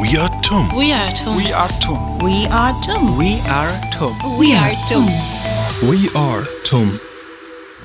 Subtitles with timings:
[0.00, 0.70] We are TUM.
[0.76, 1.36] We are TUM.
[1.36, 2.20] We are TUM.
[2.22, 3.18] We are TUM.
[3.18, 4.38] We are TUM.
[4.38, 5.06] We are TUM.
[5.82, 7.00] We are TUM.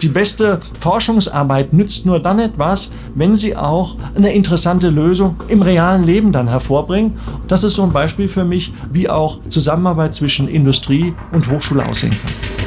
[0.04, 6.04] Die beste Forschungsarbeit nützt nur dann etwas, wenn sie auch eine interessante Lösung im realen
[6.04, 7.18] Leben dann hervorbringt.
[7.48, 12.16] Das ist so ein Beispiel für mich, wie auch Zusammenarbeit zwischen Industrie und Hochschule aussehen
[12.22, 12.63] kann.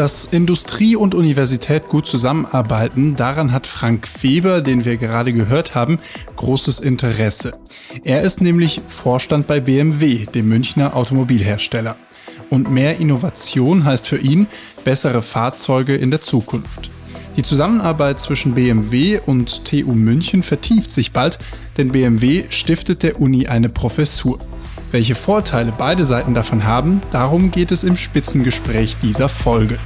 [0.00, 5.98] Dass Industrie und Universität gut zusammenarbeiten, daran hat Frank Weber, den wir gerade gehört haben,
[6.36, 7.52] großes Interesse.
[8.02, 11.98] Er ist nämlich Vorstand bei BMW, dem Münchner Automobilhersteller.
[12.48, 14.46] Und mehr Innovation heißt für ihn
[14.84, 16.88] bessere Fahrzeuge in der Zukunft.
[17.36, 21.38] Die Zusammenarbeit zwischen BMW und TU München vertieft sich bald,
[21.76, 24.38] denn BMW stiftet der Uni eine Professur.
[24.92, 29.78] Welche Vorteile beide Seiten davon haben, darum geht es im Spitzengespräch dieser Folge.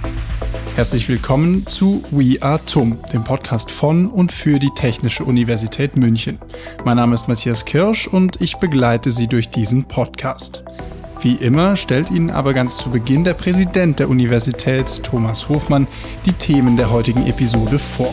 [0.76, 6.38] Herzlich willkommen zu We Are TUM, dem Podcast von und für die Technische Universität München.
[6.86, 10.64] Mein Name ist Matthias Kirsch und ich begleite Sie durch diesen Podcast.
[11.20, 15.86] Wie immer stellt Ihnen aber ganz zu Beginn der Präsident der Universität, Thomas Hofmann,
[16.24, 18.12] die Themen der heutigen Episode vor.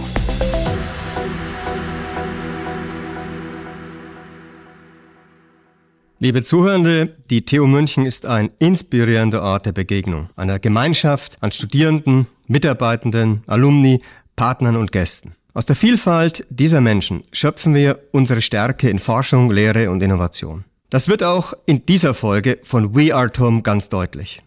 [6.23, 12.27] Liebe Zuhörende, die TU München ist ein inspirierender Ort der Begegnung, einer Gemeinschaft an Studierenden,
[12.45, 14.03] Mitarbeitenden, Alumni,
[14.35, 15.33] Partnern und Gästen.
[15.55, 20.63] Aus der Vielfalt dieser Menschen schöpfen wir unsere Stärke in Forschung, Lehre und Innovation.
[20.91, 24.43] Das wird auch in dieser Folge von We Are TUM ganz deutlich.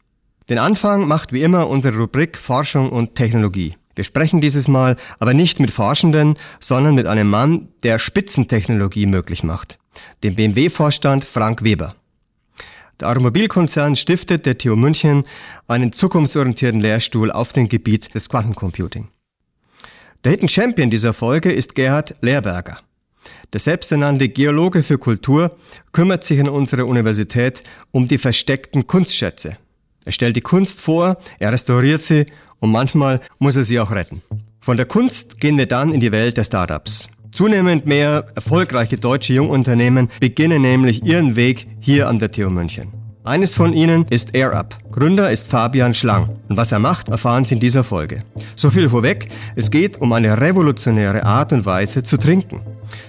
[0.49, 3.75] Den Anfang macht wie immer unsere Rubrik Forschung und Technologie.
[3.97, 9.43] Wir sprechen dieses Mal aber nicht mit Forschenden, sondern mit einem Mann, der Spitzentechnologie möglich
[9.43, 9.81] macht
[10.23, 11.95] dem BMW-Vorstand Frank Weber.
[13.01, 15.25] Der Automobilkonzern stiftet der TU München
[15.67, 19.09] einen zukunftsorientierten Lehrstuhl auf dem Gebiet des Quantencomputing.
[20.23, 22.79] Der Hidden Champion dieser Folge ist Gerhard Lehrberger.
[23.53, 25.57] Der selbsternannte Geologe für Kultur
[25.93, 29.59] kümmert sich in unserer Universität um die versteckten Kunstschätze.
[30.05, 32.27] Er stellt die Kunst vor, er restauriert sie
[32.61, 34.23] und manchmal muss er sie auch retten.
[34.61, 37.09] Von der Kunst gehen wir dann in die Welt der Startups.
[37.35, 42.93] Zunehmend mehr erfolgreiche deutsche Jungunternehmen beginnen nämlich ihren Weg hier an der TU München.
[43.25, 44.77] Eines von ihnen ist AirUp.
[44.93, 46.29] Gründer ist Fabian Schlang.
[46.49, 48.23] Und was er macht, erfahren Sie in dieser Folge.
[48.55, 52.61] So viel vorweg, es geht um eine revolutionäre Art und Weise zu trinken.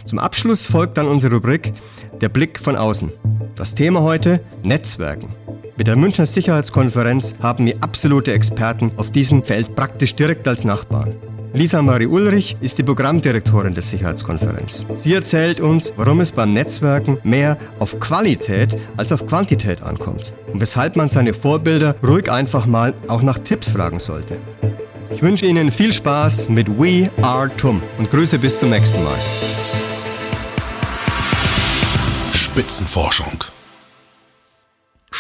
[0.05, 1.73] Zum Abschluss folgt dann unsere Rubrik
[2.19, 3.11] Der Blick von außen.
[3.55, 5.29] Das Thema heute Netzwerken.
[5.77, 11.13] Mit der Münchner Sicherheitskonferenz haben wir absolute Experten auf diesem Feld praktisch direkt als Nachbarn.
[11.55, 14.85] Lisa Marie Ulrich ist die Programmdirektorin der Sicherheitskonferenz.
[14.95, 20.59] Sie erzählt uns, warum es beim Netzwerken mehr auf Qualität als auf Quantität ankommt und
[20.59, 24.35] weshalb man seine Vorbilder ruhig einfach mal auch nach Tipps fragen sollte.
[25.11, 29.17] Ich wünsche Ihnen viel Spaß mit We Are TUM und Grüße bis zum nächsten Mal.
[32.33, 33.54] Spitzenforschung.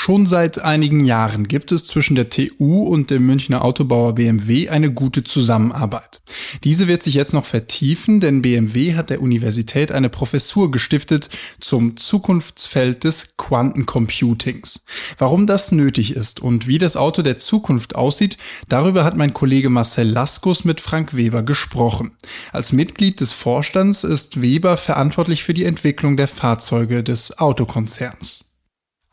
[0.05, 4.93] Schon seit einigen Jahren gibt es zwischen der TU und dem Münchner Autobauer BMW eine
[4.93, 6.21] gute Zusammenarbeit.
[6.63, 11.97] Diese wird sich jetzt noch vertiefen, denn BMW hat der Universität eine Professur gestiftet zum
[11.97, 14.85] Zukunftsfeld des Quantencomputings.
[15.17, 18.37] Warum das nötig ist und wie das Auto der Zukunft aussieht,
[18.69, 22.11] darüber hat mein Kollege Marcel Laskus mit Frank Weber gesprochen.
[22.51, 28.44] Als Mitglied des Vorstands ist Weber verantwortlich für die Entwicklung der Fahrzeuge des Autokonzerns.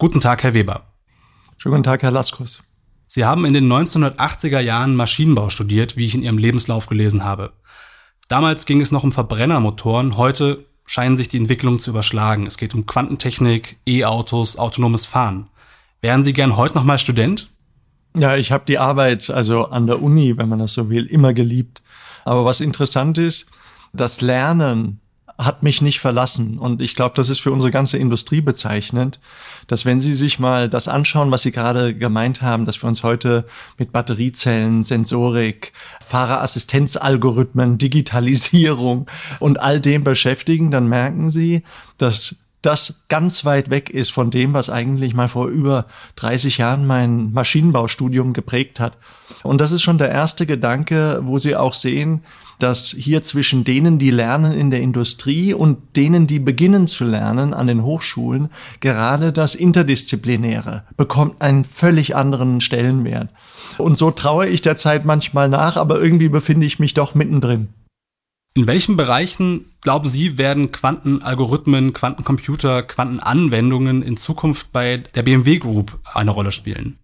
[0.02, 0.82] Guten Tag, Herr Weber.
[1.56, 2.60] Schönen guten Tag, Herr Laskus.
[3.06, 7.52] Sie haben in den 1980er Jahren Maschinenbau studiert, wie ich in Ihrem Lebenslauf gelesen habe.
[8.26, 12.48] Damals ging es noch um Verbrennermotoren, heute scheinen sich die Entwicklungen zu überschlagen.
[12.48, 15.50] Es geht um Quantentechnik, E-Autos, autonomes Fahren.
[16.00, 17.48] Wären Sie gern heute noch mal Student?
[18.16, 21.32] Ja, ich habe die Arbeit also an der Uni, wenn man das so will, immer
[21.32, 21.80] geliebt.
[22.24, 23.46] Aber was interessant ist,
[23.92, 25.00] das Lernen
[25.44, 26.58] hat mich nicht verlassen.
[26.58, 29.20] Und ich glaube, das ist für unsere ganze Industrie bezeichnend,
[29.66, 33.02] dass wenn Sie sich mal das anschauen, was Sie gerade gemeint haben, dass wir uns
[33.02, 33.46] heute
[33.78, 35.72] mit Batteriezellen, Sensorik,
[36.06, 39.06] Fahrerassistenzalgorithmen, Digitalisierung
[39.40, 41.62] und all dem beschäftigen, dann merken Sie,
[41.98, 45.86] dass das ganz weit weg ist von dem, was eigentlich mal vor über
[46.16, 48.96] 30 Jahren mein Maschinenbaustudium geprägt hat.
[49.42, 52.22] Und das ist schon der erste Gedanke, wo Sie auch sehen,
[52.62, 57.54] dass hier zwischen denen, die lernen in der Industrie und denen, die beginnen zu lernen
[57.54, 63.30] an den Hochschulen, gerade das Interdisziplinäre bekommt einen völlig anderen Stellenwert.
[63.78, 67.68] Und so traue ich der Zeit manchmal nach, aber irgendwie befinde ich mich doch mittendrin.
[68.54, 75.98] In welchen Bereichen, glauben Sie, werden Quantenalgorithmen, Quantencomputer, Quantenanwendungen in Zukunft bei der BMW Group
[76.12, 76.98] eine Rolle spielen?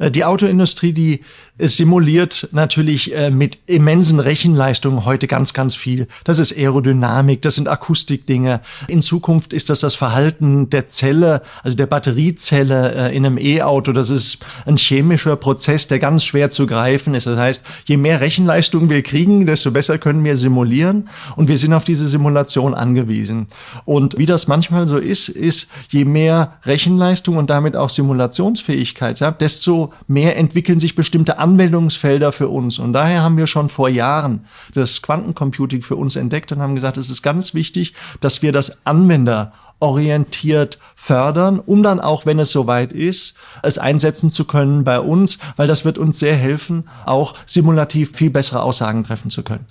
[0.00, 1.22] Äh, die Autoindustrie, die
[1.60, 6.06] Es simuliert natürlich äh, mit immensen Rechenleistungen heute ganz, ganz viel.
[6.22, 8.60] Das ist Aerodynamik, das sind Akustikdinge.
[8.86, 13.92] In Zukunft ist das das Verhalten der Zelle, also der Batteriezelle äh, in einem E-Auto.
[13.92, 17.26] Das ist ein chemischer Prozess, der ganz schwer zu greifen ist.
[17.26, 21.08] Das heißt, je mehr Rechenleistung wir kriegen, desto besser können wir simulieren.
[21.34, 23.48] Und wir sind auf diese Simulation angewiesen.
[23.84, 29.32] Und wie das manchmal so ist, ist, je mehr Rechenleistung und damit auch Simulationsfähigkeit, ja,
[29.32, 32.78] desto mehr entwickeln sich bestimmte Anwendungsfelder für uns.
[32.78, 36.98] Und daher haben wir schon vor Jahren das Quantencomputing für uns entdeckt und haben gesagt,
[36.98, 42.92] es ist ganz wichtig, dass wir das anwenderorientiert fördern, um dann auch, wenn es soweit
[42.92, 48.14] ist, es einsetzen zu können bei uns, weil das wird uns sehr helfen, auch simulativ
[48.14, 49.64] viel bessere Aussagen treffen zu können.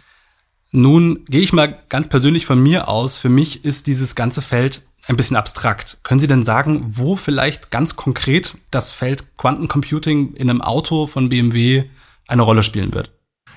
[0.71, 3.17] Nun gehe ich mal ganz persönlich von mir aus.
[3.17, 5.99] Für mich ist dieses ganze Feld ein bisschen abstrakt.
[6.03, 11.29] Können Sie denn sagen, wo vielleicht ganz konkret das Feld Quantencomputing in einem Auto von
[11.29, 11.85] BMW
[12.27, 13.11] eine Rolle spielen wird?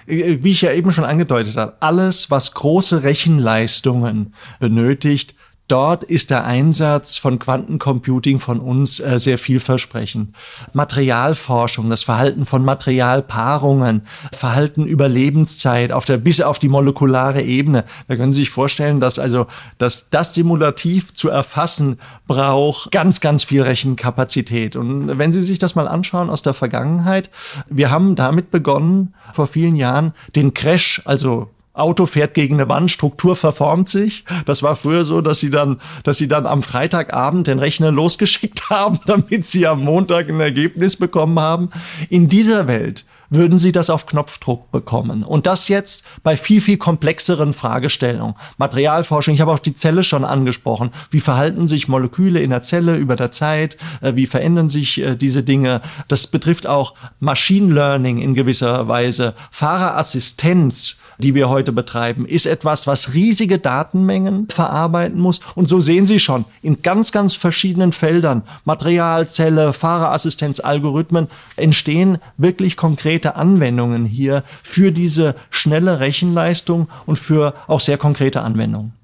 [0.06, 5.34] Wie ich ja eben schon angedeutet habe, alles, was große Rechenleistungen benötigt,
[5.70, 10.34] Dort ist der Einsatz von Quantencomputing von uns äh, sehr vielversprechend.
[10.72, 14.02] Materialforschung, das Verhalten von Materialpaarungen,
[14.32, 17.84] Verhalten über Lebenszeit auf der, bis auf die molekulare Ebene.
[18.08, 19.46] Da können Sie sich vorstellen, dass also,
[19.78, 24.74] dass das simulativ zu erfassen braucht ganz, ganz viel Rechenkapazität.
[24.74, 27.30] Und wenn Sie sich das mal anschauen aus der Vergangenheit,
[27.68, 31.48] wir haben damit begonnen, vor vielen Jahren, den Crash, also
[31.80, 34.24] Auto fährt gegen eine Wand, Struktur verformt sich.
[34.46, 38.60] Das war früher so, dass sie dann, dass sie dann am Freitagabend den Rechner losgeschickt
[38.70, 41.70] haben, damit sie am Montag ein Ergebnis bekommen haben.
[42.08, 45.22] In dieser Welt würden sie das auf Knopfdruck bekommen.
[45.22, 48.34] Und das jetzt bei viel, viel komplexeren Fragestellungen.
[48.58, 50.90] Materialforschung, ich habe auch die Zelle schon angesprochen.
[51.10, 53.76] Wie verhalten sich Moleküle in der Zelle über der Zeit?
[54.02, 55.80] Äh, wie verändern sich äh, diese Dinge?
[56.08, 59.34] Das betrifft auch Machine Learning in gewisser Weise.
[59.50, 65.40] Fahrerassistenz, die wir heute betreiben, ist etwas, was riesige Datenmengen verarbeiten muss.
[65.54, 72.76] Und so sehen Sie schon, in ganz, ganz verschiedenen Feldern, Materialzelle, Fahrerassistenz, Algorithmen, entstehen wirklich
[72.76, 78.94] konkrete Anwendungen hier für diese schnelle Rechenleistung und für auch sehr konkrete Anwendungen.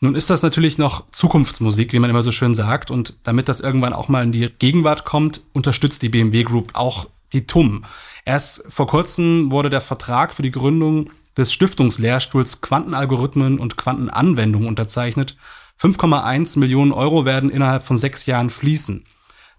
[0.00, 2.90] Nun ist das natürlich noch Zukunftsmusik, wie man immer so schön sagt.
[2.90, 7.06] Und damit das irgendwann auch mal in die Gegenwart kommt, unterstützt die BMW Group auch
[7.32, 7.84] die TUM.
[8.26, 15.36] Erst vor kurzem wurde der Vertrag für die Gründung des Stiftungslehrstuhls Quantenalgorithmen und Quantenanwendungen unterzeichnet.
[15.80, 19.04] 5,1 Millionen Euro werden innerhalb von sechs Jahren fließen.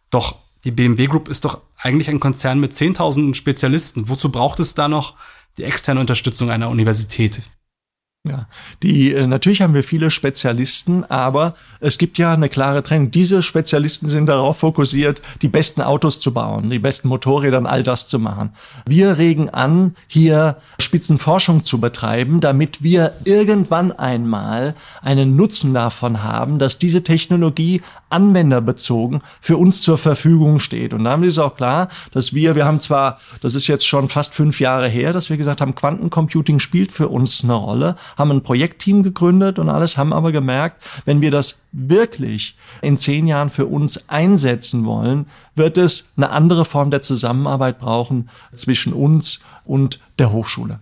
[0.10, 4.10] Doch die BMW Group ist doch eigentlich ein Konzern mit Zehntausenden Spezialisten.
[4.10, 5.16] Wozu braucht es da noch
[5.58, 7.42] die externe Unterstützung einer Universität?
[8.28, 8.48] Ja,
[8.82, 13.12] die äh, natürlich haben wir viele Spezialisten, aber es gibt ja eine klare Trennung.
[13.12, 17.84] Diese Spezialisten sind darauf fokussiert, die besten Autos zu bauen, die besten Motorräder und all
[17.84, 18.50] das zu machen.
[18.88, 24.74] Wir regen an, hier Spitzenforschung zu betreiben, damit wir irgendwann einmal
[25.04, 27.82] einen Nutzen davon haben, dass diese Technologie
[28.16, 30.94] anwenderbezogen für uns zur Verfügung steht.
[30.94, 34.34] Und damit ist auch klar, dass wir, wir haben zwar, das ist jetzt schon fast
[34.34, 38.44] fünf Jahre her, dass wir gesagt haben, Quantencomputing spielt für uns eine Rolle, haben ein
[38.44, 43.66] Projektteam gegründet und alles, haben aber gemerkt, wenn wir das wirklich in zehn Jahren für
[43.66, 50.32] uns einsetzen wollen, wird es eine andere Form der Zusammenarbeit brauchen zwischen uns und der
[50.32, 50.80] Hochschule.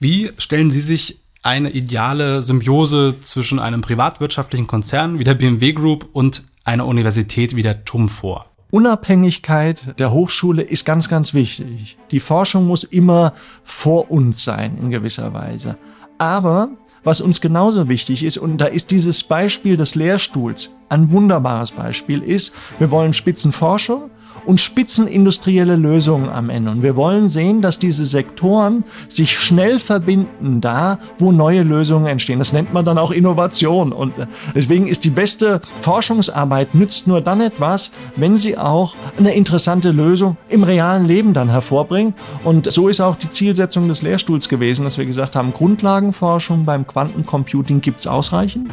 [0.00, 6.08] Wie stellen Sie sich eine ideale Symbiose zwischen einem privatwirtschaftlichen Konzern wie der BMW Group
[6.12, 8.46] und einer Universität wie der TUM vor?
[8.70, 11.98] Unabhängigkeit der Hochschule ist ganz, ganz wichtig.
[12.10, 15.76] Die Forschung muss immer vor uns sein in gewisser Weise.
[16.16, 16.70] Aber
[17.04, 22.22] was uns genauso wichtig ist, und da ist dieses Beispiel des Lehrstuhls ein wunderbares Beispiel,
[22.22, 24.10] ist, wir wollen Spitzenforschung
[24.46, 26.70] und spitzenindustrielle Lösungen am Ende.
[26.70, 32.38] Und wir wollen sehen, dass diese Sektoren sich schnell verbinden da, wo neue Lösungen entstehen.
[32.38, 33.92] Das nennt man dann auch Innovation.
[33.92, 39.34] Und äh, deswegen ist die beste Forschungsarbeit nützt nur dann etwas, wenn sie auch eine
[39.34, 42.14] interessante Lösung im realen Leben dann hervorbringt.
[42.44, 46.86] Und so ist auch die Zielsetzung des Lehrstuhls gewesen, dass wir gesagt haben, Grundlagenforschung beim
[46.92, 48.70] Quantencomputing gibt's ausreichend.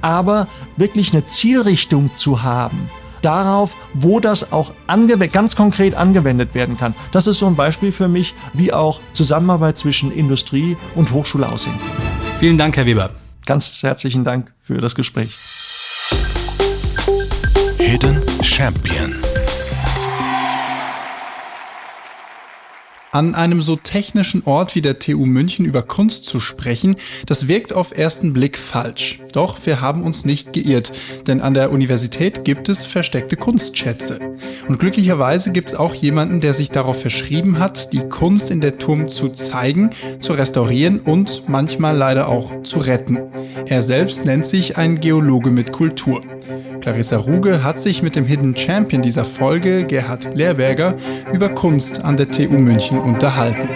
[0.00, 2.90] Aber wirklich eine Zielrichtung zu haben,
[3.22, 4.72] darauf, wo das auch
[5.32, 6.94] ganz konkret angewendet werden kann.
[7.12, 11.78] Das ist so ein Beispiel für mich, wie auch Zusammenarbeit zwischen Industrie und Hochschule aussehen
[11.78, 12.38] kann.
[12.38, 13.10] Vielen Dank, Herr Weber.
[13.46, 15.36] Ganz herzlichen Dank für das Gespräch.
[17.78, 19.14] Hidden Champion.
[23.14, 27.72] An einem so technischen Ort wie der TU München über Kunst zu sprechen, das wirkt
[27.72, 29.20] auf ersten Blick falsch.
[29.32, 30.90] Doch wir haben uns nicht geirrt,
[31.28, 34.18] denn an der Universität gibt es versteckte Kunstschätze.
[34.66, 38.78] Und glücklicherweise gibt es auch jemanden, der sich darauf verschrieben hat, die Kunst in der
[38.78, 43.20] TUM zu zeigen, zu restaurieren und manchmal leider auch zu retten.
[43.66, 46.20] Er selbst nennt sich ein Geologe mit Kultur.
[46.84, 50.96] Clarissa Ruge hat sich mit dem Hidden Champion dieser Folge, Gerhard Lehrberger,
[51.32, 53.68] über Kunst an der TU München unterhalten.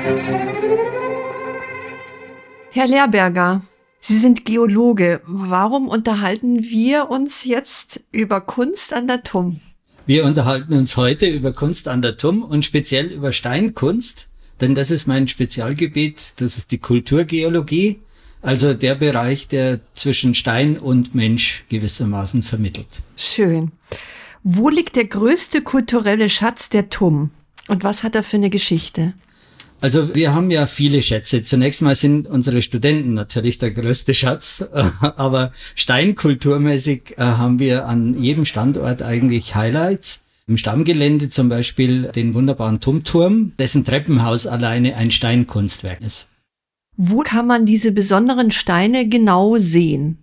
[2.71, 3.63] Herr Lehrberger,
[4.01, 5.21] Sie sind Geologe.
[5.25, 9.61] Warum unterhalten wir uns jetzt über Kunst an der TUM?
[10.07, 14.29] Wir unterhalten uns heute über Kunst an der TUM und speziell über Steinkunst,
[14.61, 18.01] denn das ist mein Spezialgebiet, das ist die Kulturgeologie,
[18.41, 22.89] also der Bereich, der zwischen Stein und Mensch gewissermaßen vermittelt.
[23.17, 23.73] Schön.
[24.43, 27.31] Wo liegt der größte kulturelle Schatz der TUM
[27.69, 29.15] und was hat er für eine Geschichte?
[29.81, 31.45] Also wir haben ja viele Schätze.
[31.45, 34.65] Zunächst mal sind unsere Studenten natürlich der größte Schatz,
[35.01, 40.25] aber steinkulturmäßig äh, haben wir an jedem Standort eigentlich Highlights.
[40.49, 46.27] Im Stammgelände zum Beispiel den wunderbaren Tumturm, dessen Treppenhaus alleine ein Steinkunstwerk ist.
[46.97, 50.19] Wo kann man diese besonderen Steine genau sehen?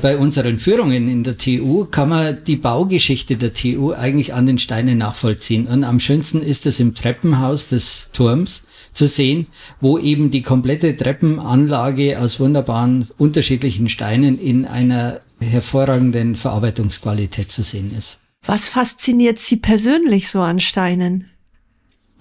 [0.00, 4.58] Bei unseren Führungen in der TU kann man die Baugeschichte der TU eigentlich an den
[4.58, 5.66] Steinen nachvollziehen.
[5.66, 9.48] Und am schönsten ist es im Treppenhaus des Turms zu sehen,
[9.82, 17.94] wo eben die komplette Treppenanlage aus wunderbaren unterschiedlichen Steinen in einer hervorragenden Verarbeitungsqualität zu sehen
[17.96, 18.18] ist.
[18.46, 21.31] Was fasziniert Sie persönlich so an Steinen?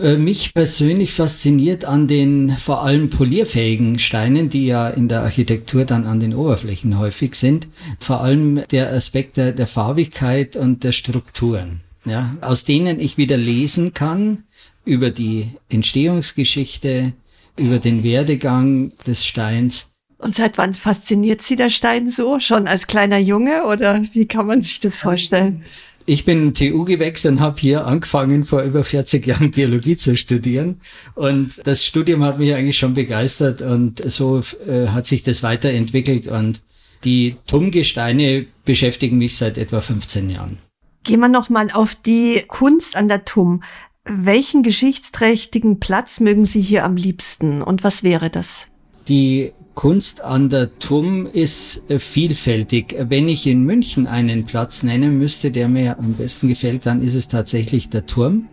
[0.01, 5.85] Äh, mich persönlich fasziniert an den vor allem polierfähigen Steinen, die ja in der Architektur
[5.85, 7.67] dann an den Oberflächen häufig sind,
[7.99, 13.37] vor allem der Aspekt der, der Farbigkeit und der Strukturen, ja, aus denen ich wieder
[13.37, 14.43] lesen kann
[14.85, 17.13] über die Entstehungsgeschichte,
[17.57, 19.89] über den Werdegang des Steins.
[20.17, 22.39] Und seit wann fasziniert Sie der Stein so?
[22.39, 25.63] Schon als kleiner Junge oder wie kann man sich das vorstellen?
[26.11, 30.81] Ich bin TU gewechselt und habe hier angefangen, vor über 40 Jahren Geologie zu studieren.
[31.15, 36.27] Und das Studium hat mich eigentlich schon begeistert und so äh, hat sich das weiterentwickelt.
[36.27, 36.63] Und
[37.05, 40.57] die TUM-Gesteine beschäftigen mich seit etwa 15 Jahren.
[41.05, 43.63] Gehen wir nochmal auf die Kunst an der TUM.
[44.03, 48.67] Welchen geschichtsträchtigen Platz mögen Sie hier am liebsten und was wäre das?
[49.07, 52.95] Die Kunst an der TUM ist äh, vielfältig.
[52.99, 57.15] Wenn ich in München einen Platz nennen müsste, der mir am besten gefällt, dann ist
[57.15, 58.47] es tatsächlich der Turm.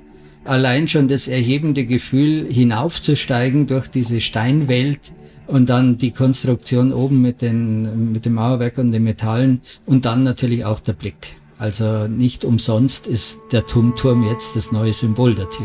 [0.44, 5.12] Allein schon das erhebende Gefühl, hinaufzusteigen durch diese Steinwelt
[5.46, 10.22] und dann die Konstruktion oben mit, den, mit dem Mauerwerk und den Metallen und dann
[10.22, 11.37] natürlich auch der Blick.
[11.58, 15.64] Also nicht umsonst ist der Turmturm jetzt das neue Symbol der TU.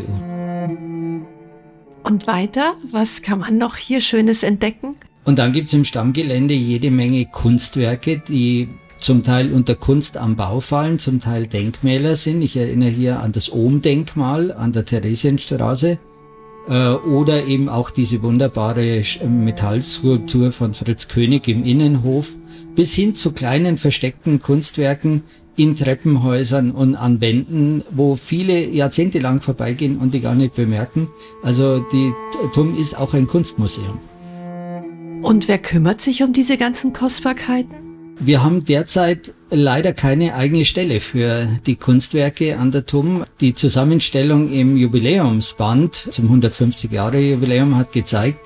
[2.02, 4.96] Und weiter, was kann man noch hier Schönes entdecken?
[5.24, 10.60] Und dann gibt's im Stammgelände jede Menge Kunstwerke, die zum Teil unter Kunst am Bau
[10.60, 12.42] fallen, zum Teil Denkmäler sind.
[12.42, 15.98] Ich erinnere hier an das Ohm-Denkmal an der Theresienstraße
[16.68, 22.34] äh, oder eben auch diese wunderbare Metallskulptur von Fritz König im Innenhof
[22.74, 25.22] bis hin zu kleinen versteckten Kunstwerken
[25.56, 31.08] in Treppenhäusern und an Wänden, wo viele Jahrzehnte lang vorbeigehen und die gar nicht bemerken.
[31.42, 32.12] Also die
[32.52, 34.00] TUM ist auch ein Kunstmuseum.
[35.24, 37.70] Und wer kümmert sich um diese ganzen Kostbarkeiten?
[38.20, 43.24] Wir haben derzeit leider keine eigene Stelle für die Kunstwerke an der TUM.
[43.40, 48.38] Die Zusammenstellung im Jubiläumsband zum 150 Jahre Jubiläum hat gezeigt,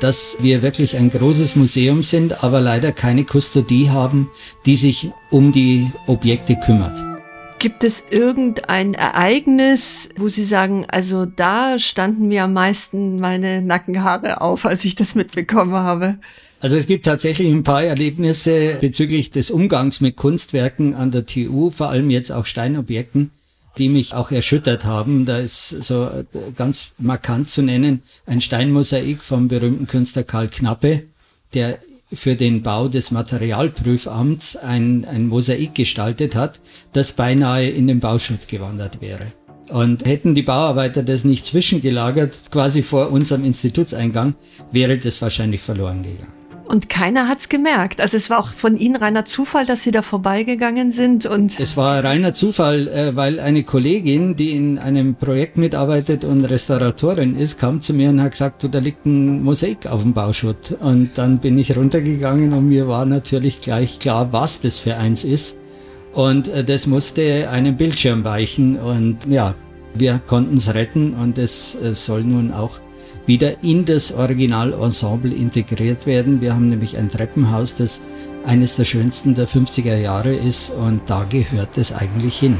[0.00, 4.28] dass wir wirklich ein großes Museum sind, aber leider keine Kustodie haben,
[4.66, 7.15] die sich um die Objekte kümmert.
[7.58, 14.42] Gibt es irgendein Ereignis, wo Sie sagen, also da standen mir am meisten meine Nackenhaare
[14.42, 16.18] auf, als ich das mitbekommen habe?
[16.60, 21.70] Also es gibt tatsächlich ein paar Erlebnisse bezüglich des Umgangs mit Kunstwerken an der TU,
[21.70, 23.30] vor allem jetzt auch Steinobjekten,
[23.78, 25.24] die mich auch erschüttert haben.
[25.24, 26.10] Da ist so
[26.54, 31.04] ganz markant zu nennen ein Steinmosaik vom berühmten Künstler Karl Knappe,
[31.54, 31.78] der
[32.12, 36.60] für den Bau des Materialprüfamts ein, ein Mosaik gestaltet hat,
[36.92, 39.32] das beinahe in den Bauschutt gewandert wäre.
[39.70, 44.36] Und hätten die Bauarbeiter das nicht zwischengelagert, quasi vor unserem Institutseingang,
[44.70, 46.35] wäre das wahrscheinlich verloren gegangen.
[46.68, 48.00] Und keiner hat's gemerkt.
[48.00, 51.58] Also es war auch von Ihnen reiner Zufall, dass Sie da vorbeigegangen sind und.
[51.60, 57.36] Es war reiner Zufall, äh, weil eine Kollegin, die in einem Projekt mitarbeitet und Restauratorin
[57.36, 60.76] ist, kam zu mir und hat gesagt, du, da liegt ein Mosaik auf dem Bauschutt.
[60.80, 65.22] Und dann bin ich runtergegangen und mir war natürlich gleich klar, was das für eins
[65.22, 65.58] ist.
[66.14, 69.54] Und äh, das musste einem Bildschirm weichen und ja,
[69.94, 72.80] wir konnten es retten und es soll nun auch
[73.26, 76.40] wieder in das Originalensemble integriert werden.
[76.40, 78.02] Wir haben nämlich ein Treppenhaus, das
[78.44, 82.56] eines der schönsten der 50er Jahre ist und da gehört es eigentlich hin.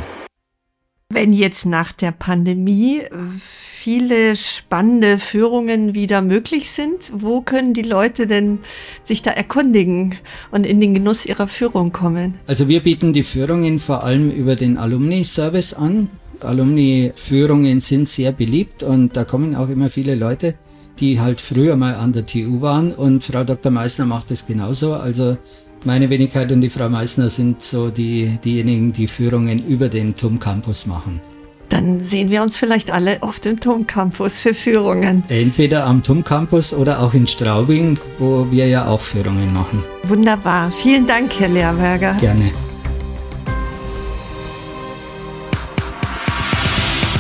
[1.09, 3.03] Wenn jetzt nach der Pandemie
[3.39, 8.59] viele spannende Führungen wieder möglich sind, wo können die Leute denn
[9.05, 10.17] sich da erkundigen
[10.51, 12.35] und in den Genuss ihrer Führung kommen?
[12.49, 16.09] Also wir bieten die Führungen vor allem über den Alumni-Service an.
[16.45, 20.55] Alumni-Führungen sind sehr beliebt und da kommen auch immer viele Leute,
[20.99, 23.71] die halt früher mal an der TU waren und Frau Dr.
[23.71, 24.95] Meissner macht es genauso.
[24.95, 25.37] Also
[25.85, 30.39] meine Wenigkeit und die Frau Meissner sind so die, diejenigen, die Führungen über den TUM
[30.39, 31.21] Campus machen.
[31.69, 35.25] Dann sehen wir uns vielleicht alle auf dem TUM Campus für Führungen.
[35.29, 39.83] Entweder am TUM Campus oder auch in Straubing, wo wir ja auch Führungen machen.
[40.05, 40.71] Wunderbar.
[40.71, 42.15] Vielen Dank, Herr Lehrberger.
[42.21, 42.53] Gerne.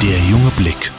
[0.02, 0.92] Der junge Blick.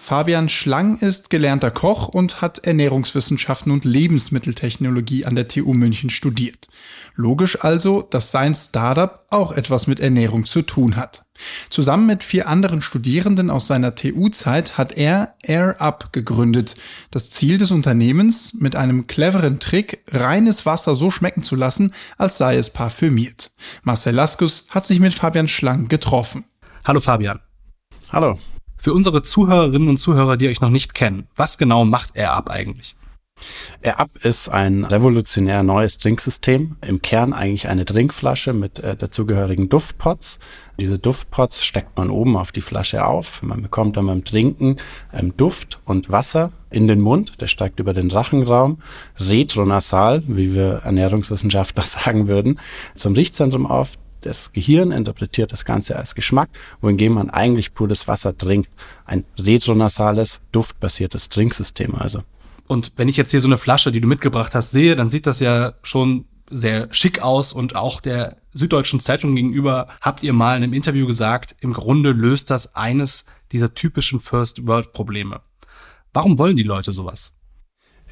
[0.00, 6.66] Fabian Schlang ist gelernter Koch und hat Ernährungswissenschaften und Lebensmitteltechnologie an der TU München studiert.
[7.14, 11.24] Logisch also, dass sein Startup auch etwas mit Ernährung zu tun hat.
[11.70, 16.74] Zusammen mit vier anderen Studierenden aus seiner TU-Zeit hat er Air Up gegründet.
[17.12, 22.38] Das Ziel des Unternehmens, mit einem cleveren Trick reines Wasser so schmecken zu lassen, als
[22.38, 23.52] sei es parfümiert.
[23.82, 26.44] Marcel Laskus hat sich mit Fabian Schlang getroffen.
[26.84, 27.38] Hallo Fabian.
[28.10, 28.38] Hallo.
[28.78, 32.96] Für unsere Zuhörerinnen und Zuhörer, die euch noch nicht kennen, was genau macht AirUp eigentlich?
[33.82, 36.76] AirUp ist ein revolutionär neues Trinksystem.
[36.80, 40.38] Im Kern eigentlich eine Trinkflasche mit äh, dazugehörigen Duftpots.
[40.80, 43.42] Diese Duftpots steckt man oben auf die Flasche auf.
[43.42, 44.78] Man bekommt dann beim Trinken
[45.12, 47.42] ähm, Duft und Wasser in den Mund.
[47.42, 48.78] Der steigt über den Rachenraum,
[49.18, 52.58] retronasal, wie wir Ernährungswissenschaftler sagen würden,
[52.94, 53.98] zum Riechzentrum auf
[54.28, 58.70] das Gehirn interpretiert das Ganze als Geschmack, wohingegen man eigentlich pures Wasser trinkt.
[59.04, 62.22] Ein retronasales, duftbasiertes Trinksystem also.
[62.66, 65.26] Und wenn ich jetzt hier so eine Flasche, die du mitgebracht hast, sehe, dann sieht
[65.26, 70.56] das ja schon sehr schick aus und auch der Süddeutschen Zeitung gegenüber habt ihr mal
[70.56, 75.40] in einem Interview gesagt, im Grunde löst das eines dieser typischen First World Probleme.
[76.12, 77.37] Warum wollen die Leute sowas?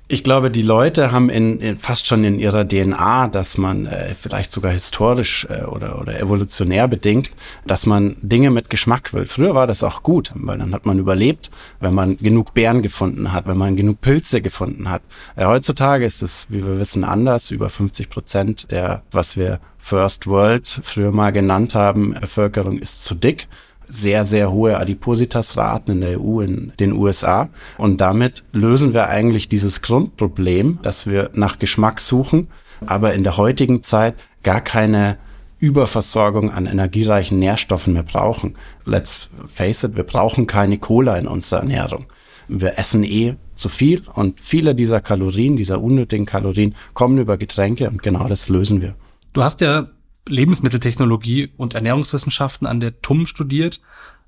[0.09, 4.15] Ich glaube, die Leute haben in, in fast schon in ihrer DNA, dass man äh,
[4.15, 7.33] vielleicht sogar historisch äh, oder, oder evolutionär bedingt,
[7.67, 9.27] dass man Dinge mit Geschmack will.
[9.27, 13.33] Früher war das auch gut, weil dann hat man überlebt, wenn man genug Beeren gefunden
[13.33, 15.03] hat, wenn man genug Pilze gefunden hat.
[15.35, 17.51] Äh, heutzutage ist es, wie wir wissen, anders.
[17.51, 23.17] Über 50 Prozent der, was wir First World früher mal genannt haben, Bevölkerung ist zu
[23.17, 23.49] dick
[23.89, 27.49] sehr, sehr hohe Adipositasraten in der EU, in den USA.
[27.79, 32.49] Und damit lösen wir eigentlich dieses Grundproblem, dass wir nach Geschmack suchen,
[32.85, 35.19] aber in der heutigen Zeit gar keine
[35.59, 38.57] Überversorgung an energiereichen Nährstoffen mehr brauchen.
[38.85, 42.07] Let's face it, wir brauchen keine Cola in unserer Ernährung.
[42.49, 47.89] Wir essen eh zu viel und viele dieser Kalorien, dieser unnötigen Kalorien kommen über Getränke
[47.89, 48.95] und genau das lösen wir.
[49.33, 49.89] Du hast ja
[50.29, 53.81] Lebensmitteltechnologie und Ernährungswissenschaften an der TUM studiert.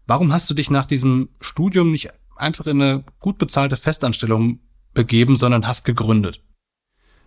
[0.07, 4.61] Warum hast du dich nach diesem Studium nicht einfach in eine gut bezahlte Festanstellung
[4.95, 6.43] begeben, sondern hast gegründet?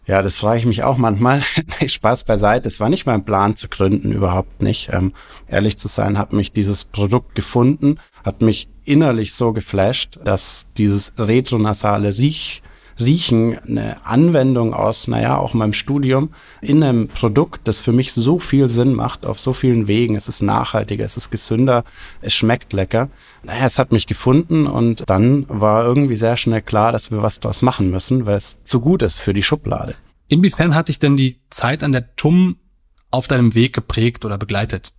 [0.07, 1.43] Ja, das frage ich mich auch manchmal.
[1.85, 2.67] Spaß beiseite.
[2.67, 4.89] Es war nicht mein Plan zu gründen, überhaupt nicht.
[4.91, 5.13] Ähm,
[5.47, 11.13] ehrlich zu sein, hat mich dieses Produkt gefunden, hat mich innerlich so geflasht, dass dieses
[11.17, 12.63] retronasale Riech
[13.01, 16.29] Riechen eine Anwendung aus, naja, auch meinem Studium
[16.61, 20.15] in einem Produkt, das für mich so viel Sinn macht, auf so vielen Wegen.
[20.15, 21.83] Es ist nachhaltiger, es ist gesünder,
[22.21, 23.09] es schmeckt lecker.
[23.43, 27.39] Naja, es hat mich gefunden und dann war irgendwie sehr schnell klar, dass wir was
[27.39, 29.95] daraus machen müssen, weil es zu gut ist für die Schublade.
[30.27, 32.55] Inwiefern hat dich denn die Zeit an der TUM
[33.09, 34.93] auf deinem Weg geprägt oder begleitet?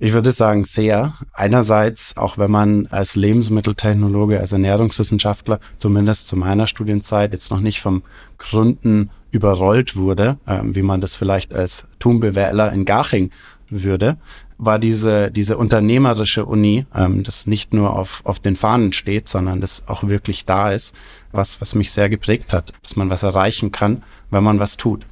[0.00, 1.14] Ich würde sagen sehr.
[1.32, 7.80] Einerseits, auch wenn man als Lebensmitteltechnologe, als Ernährungswissenschaftler, zumindest zu meiner Studienzeit, jetzt noch nicht
[7.80, 8.04] vom
[8.38, 13.30] Gründen überrollt wurde, äh, wie man das vielleicht als Tumbewähler in Garching
[13.70, 14.18] würde,
[14.56, 19.60] war diese, diese unternehmerische Uni, ähm, das nicht nur auf, auf den Fahnen steht, sondern
[19.60, 20.94] das auch wirklich da ist,
[21.32, 25.04] was, was mich sehr geprägt hat, dass man was erreichen kann, wenn man was tut.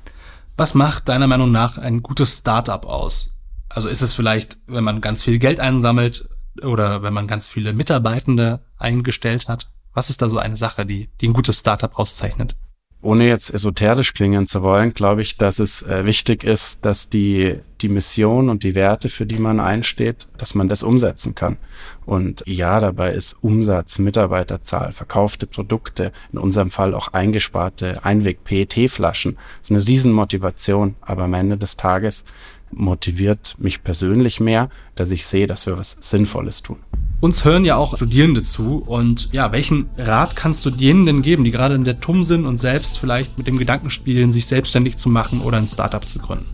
[0.57, 3.36] Was macht deiner Meinung nach ein gutes Startup aus?
[3.69, 6.29] Also ist es vielleicht, wenn man ganz viel Geld einsammelt
[6.63, 9.71] oder wenn man ganz viele Mitarbeitende eingestellt hat?
[9.93, 12.57] Was ist da so eine Sache, die, die ein gutes Startup auszeichnet?
[13.03, 17.61] Ohne jetzt esoterisch klingen zu wollen, glaube ich, dass es äh, wichtig ist, dass die,
[17.81, 21.57] die Mission und die Werte, für die man einsteht, dass man das umsetzen kann.
[22.05, 29.71] Und ja, dabei ist Umsatz, Mitarbeiterzahl, verkaufte Produkte, in unserem Fall auch eingesparte Einweg-PET-Flaschen, ist
[29.71, 30.97] eine Riesenmotivation.
[31.01, 32.25] Aber am Ende des Tages
[32.71, 36.79] motiviert mich persönlich mehr, dass ich sehe, dass wir was Sinnvolles tun.
[37.21, 41.45] Uns hören ja auch Studierende zu und ja, welchen Rat kannst du denen denn geben,
[41.45, 44.99] die gerade in der TUM sind und selbst vielleicht mit dem Gedanken spielen, sich selbstständig
[44.99, 46.47] zu machen oder ein Startup zu gründen?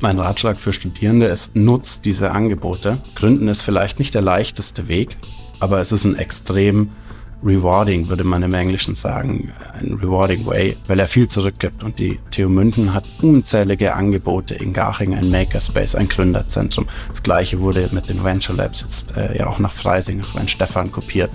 [0.00, 2.98] Mein Ratschlag für Studierende ist, nutzt diese Angebote.
[3.14, 5.16] Gründen ist vielleicht nicht der leichteste Weg,
[5.60, 6.90] aber es ist ein extrem
[7.44, 11.82] rewarding, würde man im Englischen sagen, ein rewarding way, weil er viel zurückgibt.
[11.82, 16.86] Und die TU München hat unzählige Angebote in Garching, ein Makerspace, ein Gründerzentrum.
[17.10, 20.90] Das gleiche wurde mit den Venture Labs jetzt äh, ja auch nach Freising, nach Weinstefan
[20.90, 21.30] kopiert.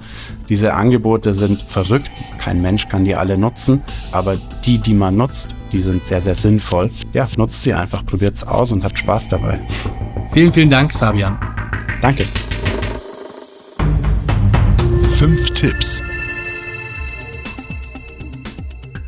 [0.49, 2.09] Diese Angebote sind verrückt.
[2.39, 6.35] Kein Mensch kann die alle nutzen, aber die, die man nutzt, die sind sehr, sehr
[6.35, 6.89] sinnvoll.
[7.13, 9.59] Ja, nutzt sie einfach, probiert es aus und hat Spaß dabei.
[10.31, 11.37] Vielen, vielen Dank, Fabian.
[12.01, 12.25] Danke.
[15.19, 16.01] Fünf Tipps.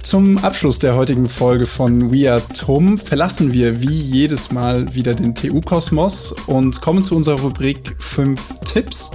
[0.04, 5.13] Zum Abschluss der heutigen Folge von We Are TUM verlassen wir wie jedes Mal wieder
[5.13, 9.12] den TU-Kosmos und kommen zu unserer Rubrik 5 Tipps.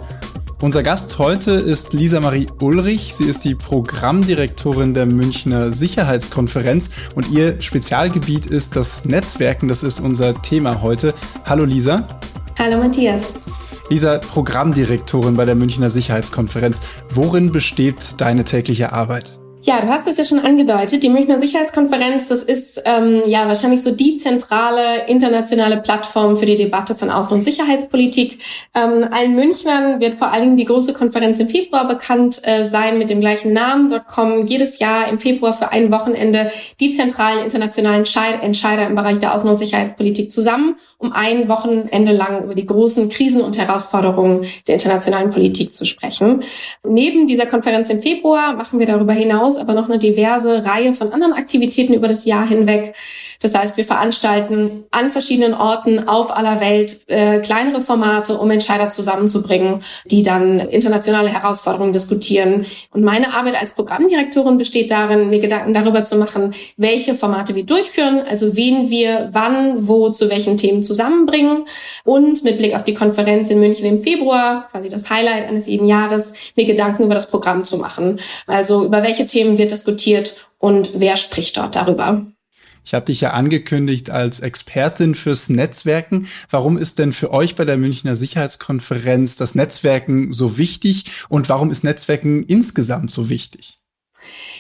[0.63, 3.15] Unser Gast heute ist Lisa Marie Ulrich.
[3.15, 9.69] Sie ist die Programmdirektorin der Münchner Sicherheitskonferenz und ihr Spezialgebiet ist das Netzwerken.
[9.69, 11.13] Das ist unser Thema heute.
[11.45, 12.09] Hallo Lisa.
[12.59, 13.35] Hallo Matthias.
[13.89, 16.81] Lisa, Programmdirektorin bei der Münchner Sicherheitskonferenz.
[17.11, 19.39] Worin besteht deine tägliche Arbeit?
[19.67, 21.03] Ja, du hast es ja schon angedeutet.
[21.03, 26.57] Die Münchner Sicherheitskonferenz, das ist ähm, ja wahrscheinlich so die zentrale internationale Plattform für die
[26.57, 28.39] Debatte von Außen- und Sicherheitspolitik.
[28.77, 32.97] Ähm, allen Münchnern wird vor allen Dingen die große Konferenz im Februar bekannt äh, sein
[32.97, 33.91] mit dem gleichen Namen.
[33.91, 36.49] Dort kommen jedes Jahr im Februar für ein Wochenende
[36.79, 38.05] die zentralen internationalen
[38.43, 43.09] Entscheider im Bereich der Außen- und Sicherheitspolitik zusammen, um ein Wochenende lang über die großen
[43.09, 46.45] Krisen und Herausforderungen der internationalen Politik zu sprechen.
[46.85, 50.93] Neben dieser Konferenz im Februar machen wir darüber hinaus hinaus aber noch eine diverse Reihe
[50.93, 52.95] von anderen Aktivitäten über das Jahr hinweg.
[53.41, 58.91] Das heißt, wir veranstalten an verschiedenen Orten auf aller Welt äh, kleinere Formate, um Entscheider
[58.91, 62.67] zusammenzubringen, die dann internationale Herausforderungen diskutieren.
[62.91, 67.65] Und meine Arbeit als Programmdirektorin besteht darin, mir Gedanken darüber zu machen, welche Formate wir
[67.65, 71.65] durchführen, also wen wir wann, wo, zu welchen Themen zusammenbringen
[72.05, 75.87] und mit Blick auf die Konferenz in München im Februar, quasi das Highlight eines jeden
[75.87, 78.19] Jahres, mir Gedanken über das Programm zu machen.
[78.47, 82.27] Also über welche Themen wird diskutiert und wer spricht dort darüber.
[82.87, 86.29] Ich habe dich ja angekündigt als Expertin fürs Netzwerken.
[86.49, 91.73] Warum ist denn für euch bei der Münchner Sicherheitskonferenz das Netzwerken so wichtig und warum
[91.73, 93.76] ist Netzwerken insgesamt so wichtig?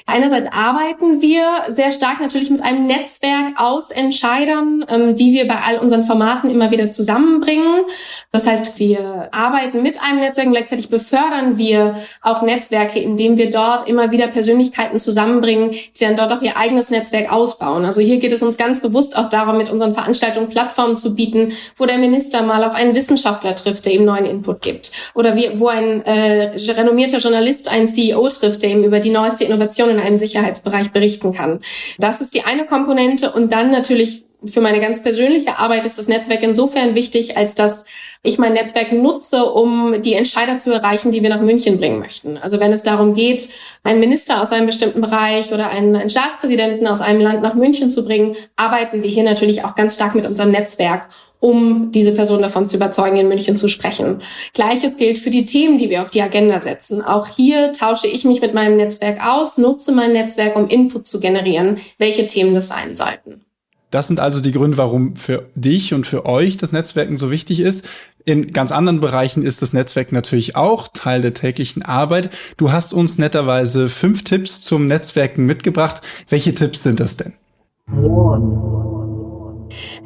[0.09, 5.57] Einerseits arbeiten wir sehr stark natürlich mit einem Netzwerk aus Entscheidern, ähm, die wir bei
[5.67, 7.83] all unseren Formaten immer wieder zusammenbringen.
[8.31, 13.51] Das heißt, wir arbeiten mit einem Netzwerk und gleichzeitig befördern wir auch Netzwerke, indem wir
[13.51, 17.85] dort immer wieder Persönlichkeiten zusammenbringen, die dann dort auch ihr eigenes Netzwerk ausbauen.
[17.85, 21.53] Also hier geht es uns ganz bewusst auch darum, mit unseren Veranstaltungen Plattformen zu bieten,
[21.77, 24.93] wo der Minister mal auf einen Wissenschaftler trifft, der ihm neuen Input gibt.
[25.15, 29.43] Oder wie, wo ein äh, renommierter Journalist einen CEO trifft, der ihm über die neueste
[29.43, 31.61] Innovation in einem Sicherheitsbereich berichten kann.
[31.99, 36.09] Das ist die eine Komponente und dann natürlich für meine ganz persönliche Arbeit ist das
[36.09, 37.87] Netzwerk insofern wichtig, als dass
[38.23, 42.37] ich mein Netzwerk nutze, um die Entscheider zu erreichen, die wir nach München bringen möchten.
[42.37, 43.51] Also wenn es darum geht,
[43.85, 47.91] einen Minister aus einem bestimmten Bereich oder einen, einen Staatspräsidenten aus einem Land nach München
[47.91, 51.09] zu bringen, arbeiten wir hier natürlich auch ganz stark mit unserem Netzwerk
[51.41, 54.19] um diese Person davon zu überzeugen, in München zu sprechen.
[54.55, 57.03] Gleiches gilt für die Themen, die wir auf die Agenda setzen.
[57.03, 61.21] Auch hier tausche ich mich mit meinem Netzwerk aus, nutze mein Netzwerk, um Input zu
[61.21, 63.43] generieren, welche Themen das sein sollten.
[63.91, 67.61] Das sind also die Gründe, warum für dich und für euch das Netzwerken so wichtig
[67.61, 67.87] ist.
[68.25, 72.31] In ganz anderen Bereichen ist das Netzwerk natürlich auch Teil der täglichen Arbeit.
[72.57, 76.01] Du hast uns netterweise fünf Tipps zum Netzwerken mitgebracht.
[76.29, 77.35] Welche Tipps sind das denn?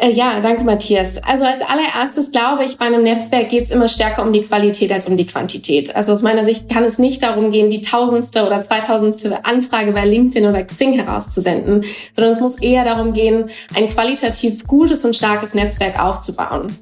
[0.01, 1.23] Äh, ja, danke Matthias.
[1.23, 4.91] Also als allererstes glaube ich, bei einem Netzwerk geht es immer stärker um die Qualität
[4.93, 5.95] als um die Quantität.
[5.95, 10.07] Also aus meiner Sicht kann es nicht darum gehen, die tausendste oder zweitausendste Anfrage bei
[10.07, 11.83] LinkedIn oder Xing herauszusenden,
[12.15, 16.75] sondern es muss eher darum gehen, ein qualitativ gutes und starkes Netzwerk aufzubauen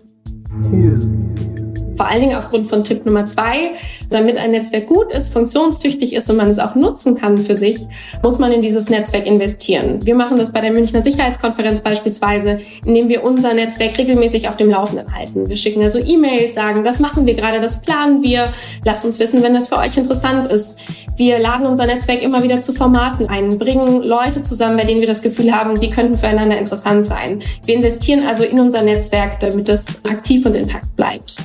[1.98, 3.72] vor allen Dingen aufgrund von Tipp Nummer zwei,
[4.08, 7.76] damit ein Netzwerk gut ist, funktionstüchtig ist und man es auch nutzen kann für sich,
[8.22, 9.98] muss man in dieses Netzwerk investieren.
[10.06, 14.70] Wir machen das bei der Münchner Sicherheitskonferenz beispielsweise, indem wir unser Netzwerk regelmäßig auf dem
[14.70, 15.48] Laufenden halten.
[15.48, 18.52] Wir schicken also E-Mails, sagen, das machen wir gerade, das planen wir,
[18.84, 20.78] lasst uns wissen, wenn das für euch interessant ist.
[21.16, 25.08] Wir laden unser Netzwerk immer wieder zu Formaten ein, bringen Leute zusammen, bei denen wir
[25.08, 27.40] das Gefühl haben, die könnten füreinander interessant sein.
[27.64, 31.42] Wir investieren also in unser Netzwerk, damit das aktiv und intakt bleibt.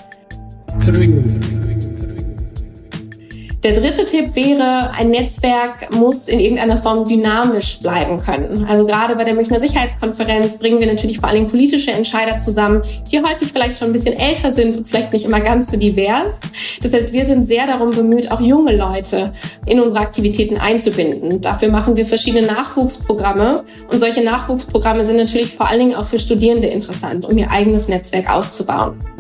[3.64, 8.66] Der dritte Tipp wäre, ein Netzwerk muss in irgendeiner Form dynamisch bleiben können.
[8.68, 13.24] Also gerade bei der Münchner Sicherheitskonferenz bringen wir natürlich vor allem politische Entscheider zusammen, die
[13.24, 16.42] häufig vielleicht schon ein bisschen älter sind und vielleicht nicht immer ganz so divers.
[16.82, 19.32] Das heißt, wir sind sehr darum bemüht, auch junge Leute
[19.66, 21.40] in unsere Aktivitäten einzubinden.
[21.40, 26.20] Dafür machen wir verschiedene Nachwuchsprogramme und solche Nachwuchsprogramme sind natürlich vor allen Dingen auch für
[26.20, 29.13] Studierende interessant, um ihr eigenes Netzwerk auszubauen.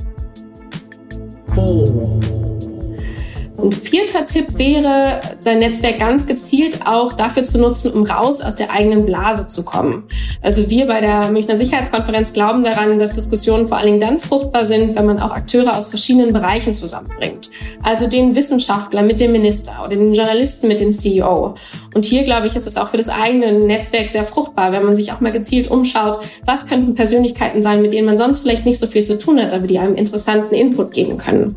[3.63, 8.55] Und vierter Tipp wäre, sein Netzwerk ganz gezielt auch dafür zu nutzen, um raus aus
[8.55, 10.03] der eigenen Blase zu kommen.
[10.41, 14.65] Also wir bei der Münchner Sicherheitskonferenz glauben daran, dass Diskussionen vor allen Dingen dann fruchtbar
[14.65, 17.51] sind, wenn man auch Akteure aus verschiedenen Bereichen zusammenbringt.
[17.83, 21.55] Also den Wissenschaftler mit dem Minister oder den Journalisten mit dem CEO.
[21.93, 24.97] Und hier, glaube ich, ist es auch für das eigene Netzwerk sehr fruchtbar, wenn man
[24.97, 28.79] sich auch mal gezielt umschaut, was könnten Persönlichkeiten sein, mit denen man sonst vielleicht nicht
[28.79, 31.55] so viel zu tun hat, aber die einem interessanten Input geben können.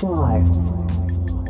[0.00, 0.89] Five.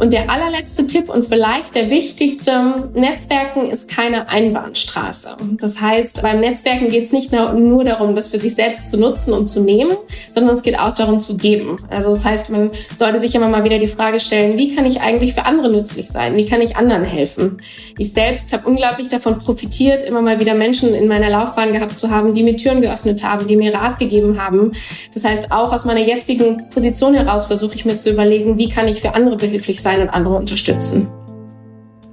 [0.00, 5.36] Und der allerletzte Tipp und vielleicht der wichtigste, Netzwerken ist keine Einbahnstraße.
[5.58, 9.34] Das heißt, beim Netzwerken geht es nicht nur darum, das für sich selbst zu nutzen
[9.34, 9.98] und zu nehmen,
[10.34, 11.76] sondern es geht auch darum zu geben.
[11.90, 15.02] Also das heißt, man sollte sich immer mal wieder die Frage stellen, wie kann ich
[15.02, 16.34] eigentlich für andere nützlich sein?
[16.34, 17.60] Wie kann ich anderen helfen?
[17.98, 22.08] Ich selbst habe unglaublich davon profitiert, immer mal wieder Menschen in meiner Laufbahn gehabt zu
[22.08, 24.72] haben, die mir Türen geöffnet haben, die mir Rat gegeben haben.
[25.12, 28.88] Das heißt, auch aus meiner jetzigen Position heraus versuche ich mir zu überlegen, wie kann
[28.88, 29.89] ich für andere behilflich sein?
[29.90, 31.08] Sein und andere unterstützen.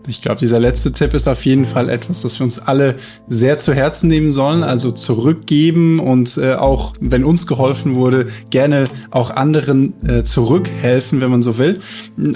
[0.10, 2.96] Ich glaube, dieser letzte Tipp ist auf jeden Fall etwas, das wir uns alle
[3.28, 4.64] sehr zu Herzen nehmen sollen.
[4.64, 11.30] Also zurückgeben und äh, auch, wenn uns geholfen wurde, gerne auch anderen äh, zurückhelfen, wenn
[11.30, 11.82] man so will.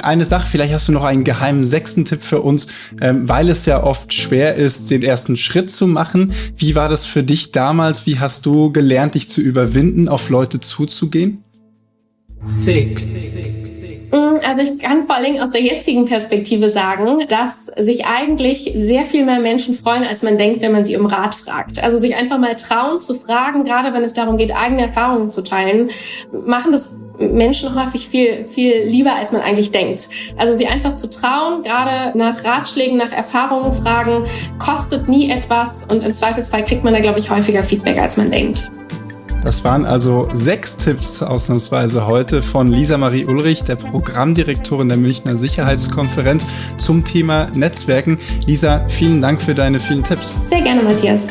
[0.03, 2.67] Eine Sache, vielleicht hast du noch einen geheimen sechsten Tipp für uns,
[2.99, 6.33] ähm, weil es ja oft schwer ist, den ersten Schritt zu machen.
[6.57, 8.05] Wie war das für dich damals?
[8.05, 11.41] Wie hast du gelernt, dich zu überwinden, auf Leute zuzugehen?
[12.65, 13.05] Six.
[13.05, 13.60] Mm,
[14.11, 19.25] also ich kann vor Dingen aus der jetzigen Perspektive sagen, dass sich eigentlich sehr viel
[19.25, 21.83] mehr Menschen freuen, als man denkt, wenn man sie um Rat fragt.
[21.83, 25.43] Also sich einfach mal trauen zu fragen, gerade wenn es darum geht, eigene Erfahrungen zu
[25.43, 25.89] teilen,
[26.45, 30.09] machen das Menschen häufig viel, viel lieber, als man eigentlich denkt.
[30.37, 34.25] Also sie einfach zu trauen, gerade nach Ratschlägen, nach Erfahrungen fragen,
[34.57, 38.31] kostet nie etwas und im Zweifelsfall kriegt man da, glaube ich, häufiger Feedback, als man
[38.31, 38.71] denkt.
[39.43, 45.35] Das waren also sechs Tipps ausnahmsweise heute von Lisa Marie Ulrich, der Programmdirektorin der Münchner
[45.35, 46.45] Sicherheitskonferenz
[46.77, 48.19] zum Thema Netzwerken.
[48.45, 50.35] Lisa, vielen Dank für deine vielen Tipps.
[50.47, 51.27] Sehr gerne, Matthias.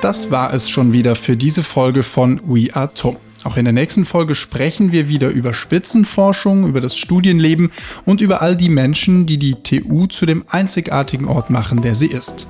[0.00, 3.16] Das war es schon wieder für diese Folge von We Are Tom.
[3.44, 7.70] Auch in der nächsten Folge sprechen wir wieder über Spitzenforschung, über das Studienleben
[8.04, 12.06] und über all die Menschen, die die TU zu dem einzigartigen Ort machen, der sie
[12.06, 12.46] ist.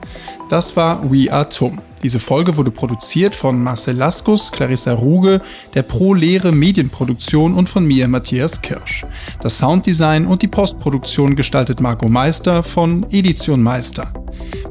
[0.50, 1.80] Das war We Are TUM.
[2.02, 5.40] Diese Folge wurde produziert von Marcel Laskus, Clarissa Ruge,
[5.74, 9.06] der Pro Lehre Medienproduktion und von mir, Matthias Kirsch.
[9.40, 14.12] Das Sounddesign und die Postproduktion gestaltet Marco Meister von Edition Meister.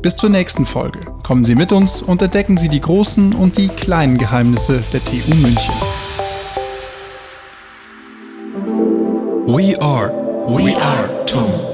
[0.02, 1.00] Bis zur nächsten Folge.
[1.24, 5.34] Kommen Sie mit uns und entdecken Sie die großen und die kleinen Geheimnisse der TU
[5.36, 5.74] München.
[9.48, 10.12] We are.
[10.48, 11.71] We are TUM.